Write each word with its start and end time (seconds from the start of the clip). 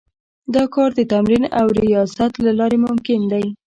دا 0.53 0.63
کار 0.75 0.89
د 0.95 1.01
تمرين 1.11 1.43
او 1.59 1.65
رياضت 1.81 2.31
له 2.45 2.51
لارې 2.59 2.77
ممکن 2.85 3.19
دی. 3.31 3.45